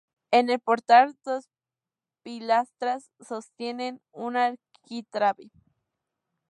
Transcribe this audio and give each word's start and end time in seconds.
En 0.31 0.49
el 0.49 0.59
portal 0.59 1.13
dos 1.25 1.47
pilastras 2.23 3.11
sostienen 3.19 4.01
un 4.11 4.35
arquitrabe. 4.35 5.51